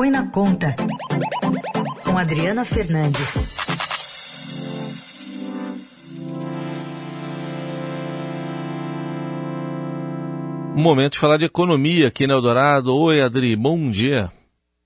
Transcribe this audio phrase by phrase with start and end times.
[0.00, 0.74] Põe na Conta,
[2.06, 3.58] com Adriana Fernandes.
[10.74, 12.96] Um momento de falar de economia aqui no Eldorado.
[12.96, 14.32] Oi, Adri, bom dia.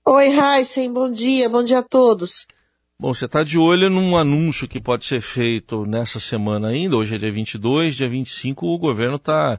[0.05, 2.45] Oi, Heisen, bom dia, bom dia a todos.
[2.99, 7.15] Bom, você está de olho num anúncio que pode ser feito nessa semana ainda, hoje
[7.15, 9.57] é dia 22, dia 25 o governo está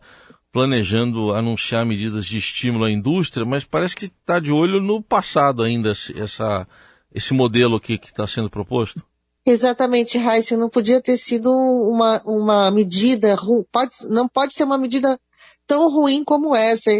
[0.56, 5.62] planejando anunciar medidas de estímulo à indústria, mas parece que está de olho no passado
[5.62, 6.66] ainda, essa,
[7.14, 9.04] esse modelo aqui que está sendo proposto.
[9.44, 13.36] Exatamente, Heisen, não podia ter sido uma, uma medida,
[13.70, 15.20] pode, não pode ser uma medida
[15.66, 16.90] tão ruim como essa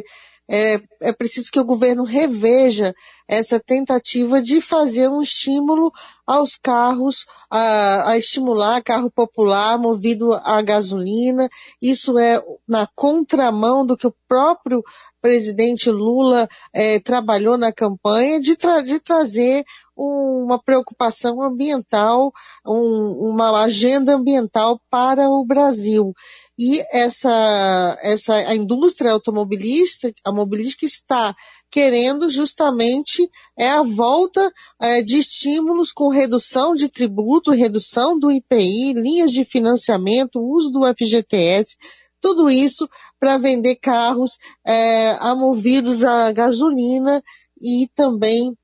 [0.48, 2.94] é, é preciso que o governo reveja
[3.28, 5.92] essa tentativa de fazer um estímulo
[6.24, 11.48] aos carros, a, a estimular carro popular movido a gasolina.
[11.82, 14.84] Isso é na contramão do que o próprio
[15.20, 19.64] presidente Lula é, trabalhou na campanha de, tra de trazer
[19.96, 22.32] uma preocupação ambiental,
[22.64, 26.14] um, uma agenda ambiental para o Brasil
[26.58, 31.34] e essa, essa a indústria automobilista, a mobilística está
[31.70, 38.94] querendo justamente é a volta é, de estímulos com redução de tributo, redução do IPI,
[38.94, 41.76] linhas de financiamento, uso do FGTS,
[42.20, 42.88] tudo isso
[43.20, 47.22] para vender carros é, movidos a gasolina
[47.60, 48.56] e também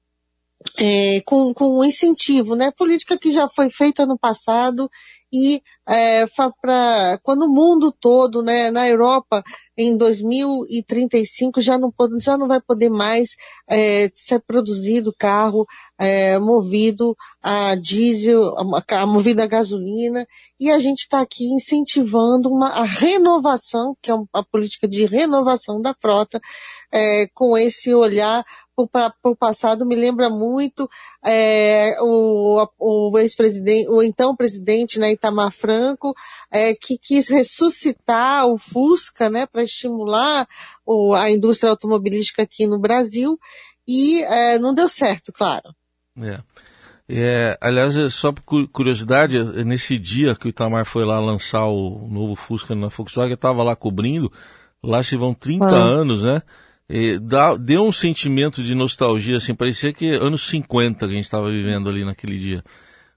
[0.79, 2.71] é, com, com incentivo, né?
[2.71, 4.89] Política que já foi feita no passado
[5.33, 6.27] e é,
[6.61, 9.43] para quando o mundo todo, né, na Europa,
[9.77, 13.37] em 2035 já não, já não vai poder mais
[13.69, 15.67] é, ser produzido carro
[15.99, 20.27] é, movido a diesel, a, a, movido a gasolina,
[20.61, 25.81] e a gente está aqui incentivando uma, a renovação, que é uma política de renovação
[25.81, 26.41] da frota,
[26.93, 28.45] é, com esse olhar
[28.91, 30.89] para o passado me lembra muito
[31.25, 36.15] é, o, o ex-presidente, o então presidente né, Itamar Franco,
[36.51, 40.47] é, que quis ressuscitar o Fusca, né, para estimular
[40.85, 43.39] o, a indústria automobilística aqui no Brasil
[43.89, 45.75] e é, não deu certo, claro.
[46.21, 46.41] É.
[47.09, 52.09] É, aliás, é só por curiosidade, nesse dia que o Itamar foi lá lançar o
[52.09, 54.33] novo Fusca na Volkswagen, eu estava lá cobrindo,
[54.83, 55.69] lá se vão 30 ah.
[55.69, 56.43] anos, né?
[57.23, 61.51] Dá, deu um sentimento de nostalgia, assim, parecia que anos 50 que a gente estava
[61.51, 62.63] vivendo ali naquele dia.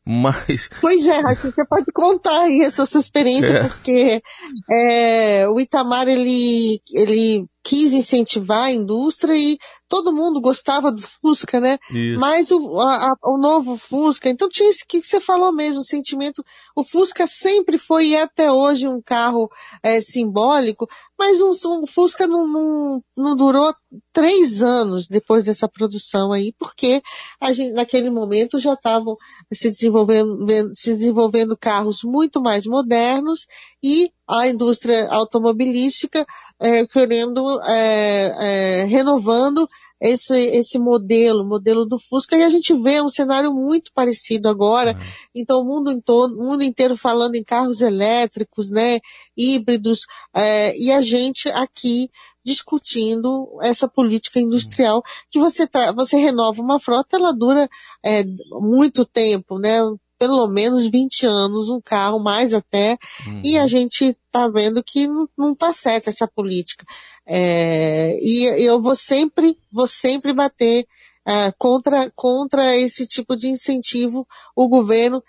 [0.06, 0.69] Mas.
[0.80, 3.68] Pois é, você pode contar aí essa sua experiência, é.
[3.68, 4.22] porque
[4.69, 11.59] é, o Itamar ele, ele quis incentivar a indústria e todo mundo gostava do Fusca,
[11.59, 11.78] né?
[11.91, 12.19] Isso.
[12.19, 16.44] Mas o, a, o novo Fusca, então tinha esse que você falou mesmo, o sentimento.
[16.75, 19.50] O Fusca sempre foi e é até hoje um carro
[19.84, 20.88] é, simbólico,
[21.18, 23.73] mas um, um Fusca não, não, não, durou
[24.12, 27.02] três anos depois dessa produção aí, porque
[27.40, 29.17] a gente, naquele momento já estavam
[29.52, 33.46] se desenvolvendo, se desenvolvendo carros muito mais modernos
[33.84, 36.25] e a indústria automobilística
[36.59, 39.69] é, querendo, é, é, renovando
[40.00, 44.92] esse, esse modelo, modelo do Fusca, e a gente vê um cenário muito parecido agora.
[44.92, 44.98] Uhum.
[45.36, 49.00] Então, o mundo, todo, mundo inteiro falando em carros elétricos, né,
[49.38, 52.10] híbridos, é, e a gente aqui
[52.46, 57.68] discutindo essa política industrial que você, você renova uma frota, ela dura
[58.04, 59.80] é, muito tempo, né?
[60.18, 63.42] Pelo menos 20 anos um carro, mais até, uhum.
[63.44, 66.86] e a gente está vendo que não está certa essa política.
[67.26, 70.86] É, e eu vou sempre, vou sempre bater
[71.28, 74.28] uh, contra, contra esse tipo de incentivo.
[74.56, 75.24] O governo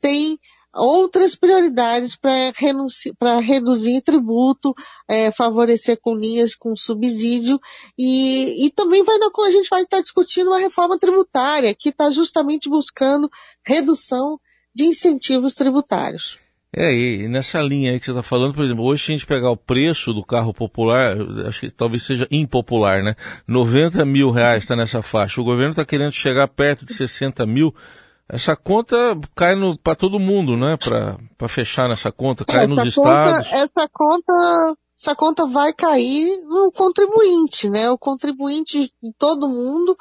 [0.00, 0.38] tem
[0.74, 4.74] outras prioridades para reduzir tributo,
[5.08, 7.60] é, favorecer com linhas com subsídio
[7.98, 11.88] e, e também vai na, a gente vai estar tá discutindo uma reforma tributária que
[11.88, 13.30] está justamente buscando
[13.64, 14.38] redução
[14.74, 16.38] de incentivos tributários.
[16.72, 19.26] É, e nessa linha aí que você está falando, por exemplo, hoje se a gente
[19.26, 21.16] pegar o preço do carro popular,
[21.48, 23.16] acho que talvez seja impopular, né?
[23.46, 25.40] 90 mil reais está nessa faixa.
[25.40, 27.74] O governo está querendo chegar perto de 60 mil.
[28.32, 28.96] Essa conta
[29.34, 30.76] cai para todo mundo, né?
[30.76, 33.46] Para fechar nessa conta, cai essa nos estados.
[33.52, 37.88] Essa conta, essa conta vai cair no contribuinte, né?
[37.88, 39.96] O contribuinte de todo mundo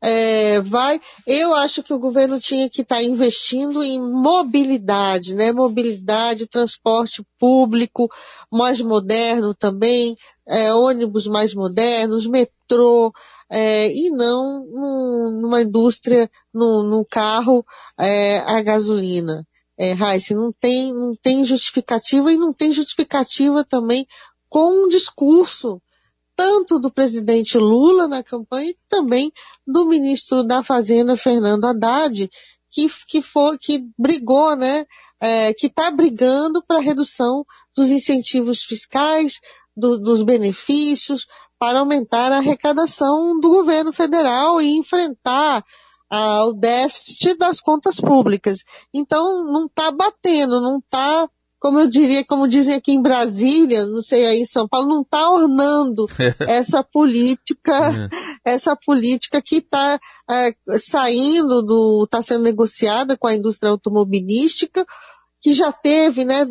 [0.00, 1.00] é, vai.
[1.26, 5.50] Eu acho que o governo tinha que estar tá investindo em mobilidade, né?
[5.50, 8.08] Mobilidade, transporte público
[8.48, 10.16] mais moderno também,
[10.46, 13.12] é, ônibus mais modernos, metrô
[13.50, 17.66] é, e não num, numa indústria, num, carro
[17.98, 19.44] é, a gasolina.
[19.76, 24.06] É, Heisen, não tem, não tem justificativa e não tem justificativa também
[24.54, 25.82] com um discurso
[26.36, 29.32] tanto do presidente Lula na campanha, também
[29.66, 32.30] do ministro da Fazenda, Fernando Haddad,
[32.70, 34.86] que, que, for, que brigou, né,
[35.20, 37.44] é, que está brigando para redução
[37.76, 39.40] dos incentivos fiscais,
[39.76, 41.26] do, dos benefícios,
[41.58, 45.64] para aumentar a arrecadação do governo federal e enfrentar
[46.08, 48.60] ah, o déficit das contas públicas.
[48.94, 51.28] Então, não está batendo, não está
[51.64, 55.00] como eu diria, como dizem aqui em Brasília, não sei aí em São Paulo, não
[55.00, 56.04] está ornando
[56.46, 57.72] essa política,
[58.44, 58.52] é.
[58.52, 59.98] essa política que está
[60.30, 64.84] é, saindo do, está sendo negociada com a indústria automobilística,
[65.40, 66.46] que já teve, né,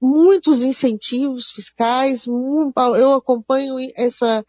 [0.00, 4.42] muitos incentivos fiscais, eu acompanho essa,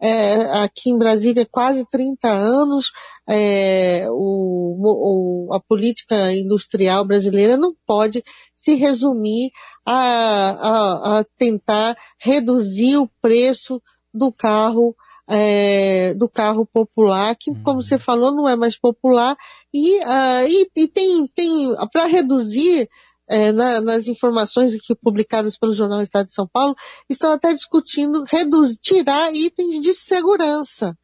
[0.00, 2.90] é, aqui em Brasília quase 30 anos,
[3.28, 8.22] é, o, o, a política industrial brasileira não pode
[8.54, 9.50] se resumir
[9.84, 13.80] a, a, a tentar reduzir o preço
[14.12, 14.96] do carro
[15.32, 17.82] é, do carro popular, que, como uhum.
[17.82, 19.36] você falou, não é mais popular,
[19.72, 22.88] e, uh, e, e tem, tem para reduzir
[23.30, 26.74] é, na, nas informações aqui publicadas pelo Jornal Estado de São Paulo,
[27.08, 30.98] estão até discutindo reduzir, tirar itens de segurança.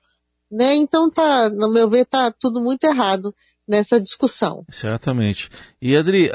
[0.50, 0.74] Né?
[0.74, 3.32] Então tá, no meu ver, tá tudo muito errado
[3.66, 4.64] nessa discussão.
[4.70, 5.48] Certamente.
[5.80, 6.30] E Adri,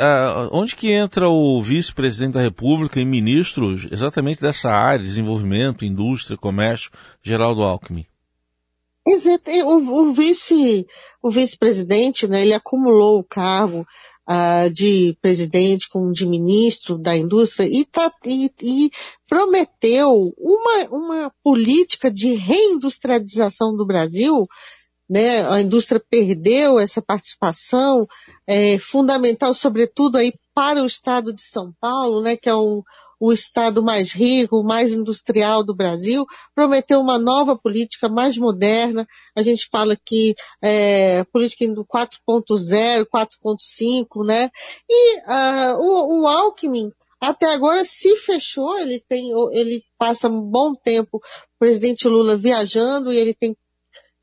[0.52, 6.90] onde que entra o vice-presidente da República e ministro exatamente dessa área, desenvolvimento, indústria, comércio,
[7.22, 8.06] Geraldo Alckmin?
[9.66, 10.86] O, o vice,
[11.24, 13.86] o vice-presidente, né, ele acumulou o cargo
[14.30, 18.92] uh, de presidente com de ministro da indústria e, tá, e, e
[19.28, 24.48] prometeu uma, uma política de reindustrialização do Brasil
[25.12, 28.08] né, a indústria perdeu essa participação
[28.48, 32.82] é, fundamental, sobretudo aí para o estado de São Paulo, né, que é o,
[33.22, 36.26] o estado mais rico, mais industrial do Brasil,
[36.56, 39.08] prometeu uma nova política mais moderna.
[39.36, 44.50] A gente fala aqui é, política 4.0, 4.5, né?
[44.90, 46.90] E uh, o, o Alckmin
[47.22, 53.14] até agora se fechou, ele tem, ele passa um bom tempo, o presidente Lula viajando
[53.14, 53.56] e ele tem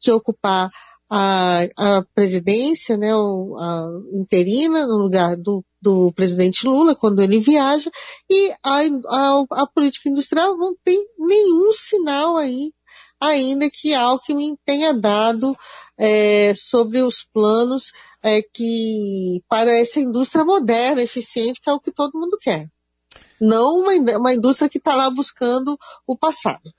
[0.01, 0.69] que ocupar
[1.09, 7.91] a, a presidência, né, a interina no lugar do, do presidente Lula quando ele viaja
[8.29, 12.73] e a, a, a política industrial não tem nenhum sinal aí
[13.21, 15.57] ainda que Alckmin tenha dado
[15.97, 17.91] é, sobre os planos
[18.23, 22.69] é, que para essa indústria moderna, eficiente, que é o que todo mundo quer.
[23.41, 25.77] Não uma, uma indústria que está lá buscando
[26.07, 26.73] o passado.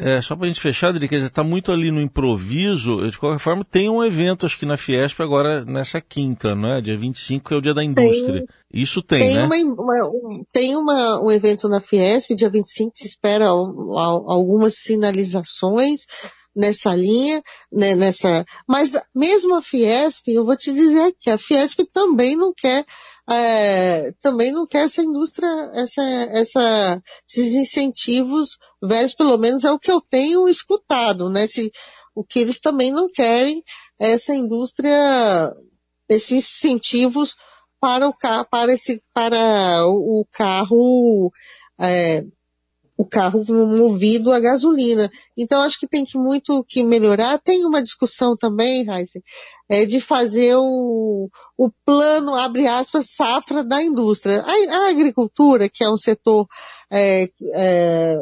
[0.00, 3.10] É, só para a gente fechar, Adri, quer dizer, está muito ali no improviso.
[3.10, 6.80] De qualquer forma, tem um evento, acho que na Fiesp agora, nessa quinta, não é?
[6.80, 8.40] Dia 25, que é o Dia da Indústria.
[8.40, 9.44] Tem, Isso tem, tem né?
[9.44, 16.06] Uma, uma, um, tem uma, um evento na Fiesp, dia 25, se espera algumas sinalizações
[16.54, 21.84] nessa linha, né, nessa, mas mesmo a Fiesp, eu vou te dizer que a Fiesp
[21.92, 22.84] também não quer
[23.30, 29.78] é, também não quer essa indústria, essa, essa, esses incentivos velhos, pelo menos é o
[29.78, 31.46] que eu tenho escutado, né?
[31.46, 31.70] Se,
[32.14, 33.62] o que eles também não querem
[34.00, 35.54] é essa indústria,
[36.08, 37.36] esses incentivos
[37.80, 38.14] para o
[38.50, 41.32] para esse, para o, o carro,
[41.80, 42.24] é,
[43.00, 45.10] o carro movido a gasolina.
[45.34, 47.38] Então acho que tem que muito que melhorar.
[47.38, 49.10] Tem uma discussão também, Raif,
[49.70, 54.44] é de fazer o, o plano, abre aspas, safra da indústria.
[54.46, 56.46] A, a agricultura, que é um setor
[56.92, 58.18] é, é,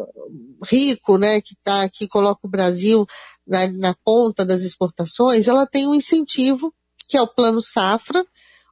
[0.71, 3.05] rico, né, que tá, que coloca o Brasil
[3.45, 6.73] na, na ponta das exportações, ela tem um incentivo,
[7.09, 8.25] que é o plano safra,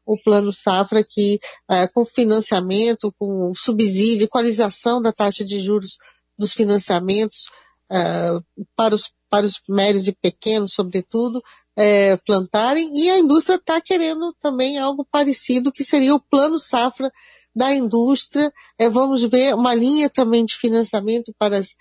[0.06, 5.98] o Plano Safra que, é, com financiamento, com subsídio, equalização da taxa de juros
[6.38, 7.48] dos financiamentos
[7.90, 8.38] é,
[8.76, 11.42] para, os, para os médios e pequenos, sobretudo,
[11.76, 17.10] é, plantarem, e a indústria está querendo também algo parecido, que seria o Plano Safra
[17.54, 18.52] da indústria.
[18.90, 21.74] Vamos ver uma linha também de financiamento para as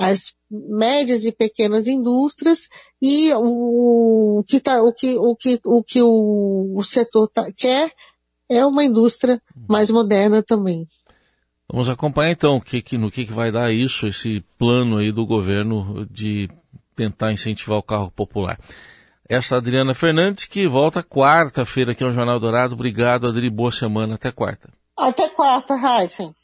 [0.00, 2.68] as médias e pequenas indústrias
[3.02, 7.92] e o que, tá, o, que, o, que, o, que o, setor tá, quer
[8.48, 10.88] é uma indústria mais moderna também.
[11.70, 15.12] Vamos acompanhar então o que, que, no que, que vai dar isso, esse plano aí
[15.12, 16.48] do governo de
[16.96, 18.58] tentar incentivar o carro popular.
[19.28, 22.74] Essa Adriana Fernandes, que volta quarta-feira aqui no Jornal Dourado.
[22.74, 23.50] Obrigado, Adri.
[23.50, 24.14] Boa semana.
[24.14, 24.70] Até quarta.
[24.98, 26.34] Até quarta, Heisen.